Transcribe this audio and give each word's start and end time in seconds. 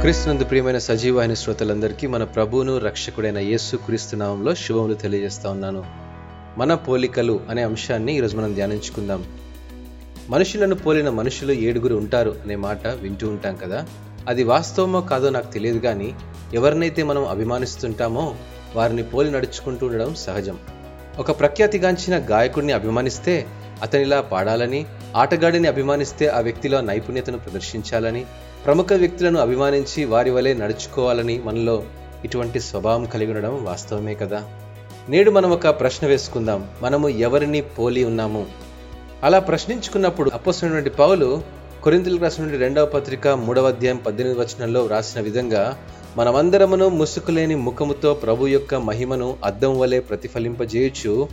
క్రీస్తునందు 0.00 0.44
ప్రియమైన 0.44 0.78
సజీవమైన 0.78 1.34
శ్రోతలందరికీ 1.34 2.06
మన 2.06 2.24
ప్రభువును 2.24 2.78
రక్షకుడైన 2.78 3.38
యేసు 3.38 3.76
క్రీస్తునామంలో 3.76 4.54
శుభములు 4.54 4.94
తెలియజేస్తా 4.94 5.50
ఉన్నాను. 5.50 5.84
మన 6.58 6.74
పోలికలు 6.74 7.40
అనే 7.50 7.62
అంశాన్ని 7.62 8.16
ఈరోజు 8.16 8.36
మనం 8.36 8.54
ధ్యానించుకుందాం. 8.54 9.24
మనుషులను 10.28 10.74
పోలిన 10.74 11.08
మనుషులు 11.08 11.52
ఏడుగురు 11.52 11.94
ఉంటారు 11.94 12.36
అనే 12.44 12.56
మాట 12.56 12.86
వింటూ 12.86 13.28
ఉంటాం 13.28 13.56
కదా. 13.56 13.86
అది 14.28 14.44
వాస్తవమో 14.44 15.00
కాదో 15.00 15.30
నాకు 15.30 15.52
తెలియదు 15.52 15.78
కానీ 15.78 16.14
ఎవరినైతే 16.54 17.02
మనం 17.02 17.28
అభిమానిస్తుంటామో 17.28 18.36
వారిని 18.76 19.02
పోలి 19.02 19.30
నడుచుకుంటూ 19.30 19.86
ఉండడం 19.86 20.14
సహజం. 20.14 20.58
ఒక 21.18 21.40
ప్రఖ్యాతిగాంచిన 21.40 22.22
గాయకుడిని 22.30 22.72
అభిమానిస్తే 22.72 23.46
అతనిలా 23.82 24.20
పాడాలని 24.20 24.86
ఆటగాడిని 25.16 25.68
అభిమానిస్తే 25.68 26.26
ఆ 26.26 26.40
వ్యక్తిలో 26.40 26.80
నైపుణ్యతను 26.80 27.38
ప్రదర్శించాలని 27.38 28.24
ప్రముఖ 28.66 28.86
వ్యక్తులను 28.92 29.40
అభిమానించి 29.40 30.04
వారి 30.04 30.30
వలె 30.30 30.54
నడుచుకోవాలని 30.54 31.42
మనలో 31.44 31.82
ఇటువంటి 32.24 32.60
స్వభావం 32.60 33.04
కలిగి 33.04 33.30
ఉండడం 33.30 33.64
వాస్తవమే 33.64 34.14
కదా? 34.14 34.42
నేడు 35.08 35.30
మనం 35.30 35.50
ఒక 35.50 35.68
ప్రశ్న 35.68 36.06
వేసుకుందాం. 36.06 36.68
మనము 36.82 37.08
ఎవరిని 37.08 37.60
పోలి 37.60 38.04
ఉన్నాము? 38.04 38.46
అలా 39.22 39.38
ప్రశ్నించుకున్నప్పుడు 39.38 40.30
అప్పస్తున్నటువంటి 40.34 40.90
పౌలు 40.90 41.42
కొరింతలకు 41.82 42.22
రాసినటువంటి 42.22 42.64
రెండవ 42.64 42.86
పత్రిక 42.86 43.28
మూడవ 43.28 43.68
అధ్యాయం 43.68 43.96
పద్దెనిమిది 43.96 44.40
వచనంలో 44.40 44.80
వ్రాసిన 44.80 45.20
విధంగా 45.20 45.78
మనమందరమును 46.16 46.88
ముసుకులేని 46.88 47.54
ముఖముతో 47.54 48.14
ప్రభు 48.14 48.46
యొక్క 48.46 48.74
మహిమను 48.74 49.36
అద్దం 49.44 49.78
వలె 49.78 50.00
ప్రతిఫలింపజేయుచు 50.00 51.28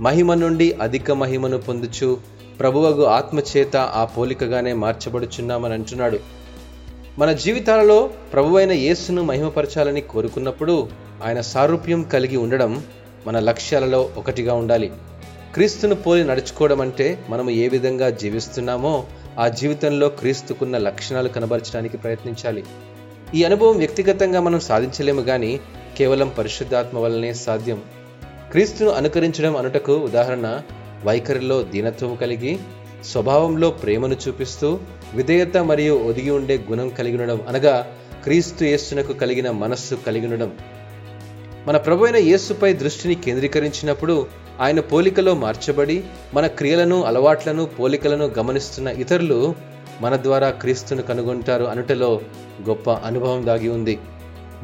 మహిమ 0.00 0.34
నుండి 0.34 0.72
అధిక 0.72 1.10
మహిమను 1.10 1.58
పొందుచు 1.58 2.18
ప్రభువగు 2.60 3.04
ఆత్మచేత 3.04 3.76
ఆ 3.76 4.04
పోలికగానే 4.04 4.72
మార్చబడుచున్నామని 4.72 5.74
అంటున్నాడు. 5.74 6.18
మన 7.18 7.32
జీవితాలలో 7.32 8.10
ప్రభువైన 8.32 8.72
యేసును 8.72 9.22
మహిమపరచాలని 9.22 10.00
కోరుకున్నప్పుడు 10.00 10.88
ఆయన 11.24 11.40
సారూప్యం 11.40 12.02
కలిగి 12.02 12.36
ఉండడం 12.36 12.84
మన 13.26 13.38
లక్ష్యాలలో 13.38 14.10
ఒకటిగా 14.16 14.54
ఉండాలి. 14.54 14.92
క్రీస్తును 15.54 15.94
పోలి 15.94 16.24
నడుచుకోవడం 16.24 16.80
అంటే 16.80 17.26
మనము 17.28 17.50
ఏ 17.50 17.68
విధంగా 17.68 18.10
జీవిస్తున్నామో 18.10 19.04
ఆ 19.38 19.48
జీవితంలో 19.48 20.08
క్రీస్తుకున్న 20.08 20.78
లక్షణాలు 20.78 21.28
కనబరచడానికి 21.28 21.96
ప్రయత్నించాలి. 21.96 22.64
ఈ 23.34 23.44
అనుభవం 23.44 23.76
వ్యక్తిగతంగా 23.76 24.40
మనం 24.40 24.60
సాధించలేము 24.60 25.22
కానీ 25.22 25.60
కేవలం 25.98 26.32
పరిశుద్ధాత్మ 26.38 26.98
వల్లనే 26.98 27.34
సాధ్యం. 27.34 27.82
క్రీస్తును 28.50 28.90
అనుకరించడం 28.90 29.56
అనుటకు 29.56 29.92
ఉదాహరణ 29.92 30.60
వైఖరిలో 31.06 31.62
దీనత్వం 31.62 32.16
కలిగి 32.16 32.52
స్వభావంలో 33.04 33.70
ప్రేమను 33.70 34.16
చూపిస్తూ 34.28 34.68
విధేయత 35.14 35.56
మరియు 35.70 35.94
ఒదిగి 36.08 36.30
ఉండే 36.30 36.56
గుణం 36.70 36.88
కలిగి 36.88 37.16
ఉండడం 37.16 37.40
అనగా 37.48 37.74
క్రీస్తు 38.24 38.64
యేసునకు 38.64 39.12
కలిగిన 39.12 39.50
మనస్సు 39.50 39.94
కలిగి 40.06 40.26
ఉండడం. 40.26 40.50
మన 41.66 41.76
ప్రభు 41.76 42.04
అయిన 42.04 42.16
యేసుపై 42.16 42.72
దృష్టిని 42.72 43.14
కేంద్రీకరించినప్పుడు 43.14 44.26
ఆయన 44.60 44.80
పోలికలో 44.80 45.34
మార్చబడి 45.34 45.96
మన 46.34 46.46
క్రియలను 46.46 47.04
అలవాట్లను 47.04 47.64
పోలికలను 47.64 48.26
గమనిస్తున్న 48.38 48.88
ఇతరులు 48.88 49.38
మన 50.00 50.16
ద్వారా 50.16 50.50
క్రీస్తును 50.50 51.02
కనుగొంటారు 51.02 51.64
అనుటలో 51.64 52.10
గొప్ప 52.68 52.90
అనుభవం 52.90 53.46
దాగి 53.46 53.68
ఉంది. 53.68 53.98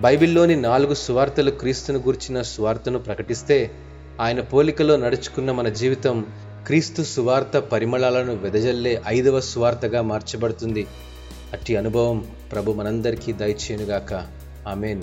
బైబిల్లోని 0.00 0.56
నాలుగు 0.56 0.94
సువార్తలు 0.94 1.50
క్రీస్తును 1.50 1.98
గూర్చిన 1.98 2.42
సువార్తను 2.42 2.98
ప్రకటిస్తే 2.98 3.58
ఆయన 4.20 4.40
పోలికలో 4.40 4.96
నడుచుకున్న 4.96 5.52
మన 5.52 5.68
జీవితం 5.68 6.26
క్రీస్తు 6.66 7.02
సువార్త 7.02 7.58
పరిమళాలను 7.58 8.34
వెదజల్లే 8.34 9.02
ఐదవ 9.06 9.40
సువార్తగా 9.40 10.02
మార్చబడుతుంది. 10.02 10.86
అట్టి 11.52 11.76
అనుభవం 11.76 12.26
ప్రభు 12.52 12.72
మనందరికీ 12.72 13.32
దయచేయునుగాక. 13.32 14.28
ఆమెన్. 14.68 15.02